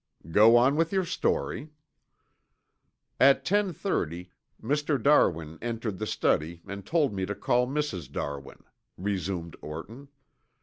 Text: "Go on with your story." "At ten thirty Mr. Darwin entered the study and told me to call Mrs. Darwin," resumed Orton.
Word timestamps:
"Go 0.31 0.55
on 0.55 0.77
with 0.77 0.91
your 0.91 1.05
story." 1.05 1.69
"At 3.19 3.45
ten 3.45 3.71
thirty 3.71 4.31
Mr. 4.59 4.99
Darwin 4.99 5.59
entered 5.61 5.99
the 5.99 6.07
study 6.07 6.63
and 6.67 6.83
told 6.83 7.13
me 7.13 7.23
to 7.27 7.35
call 7.35 7.67
Mrs. 7.67 8.11
Darwin," 8.11 8.63
resumed 8.97 9.55
Orton. 9.61 10.07